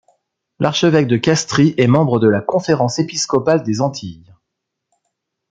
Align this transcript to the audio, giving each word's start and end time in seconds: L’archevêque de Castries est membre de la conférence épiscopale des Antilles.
L’archevêque 0.57 1.05
de 1.05 1.17
Castries 1.17 1.75
est 1.77 1.85
membre 1.85 2.17
de 2.19 2.27
la 2.27 2.41
conférence 2.41 2.97
épiscopale 2.97 3.61
des 3.61 3.81
Antilles. 3.81 4.33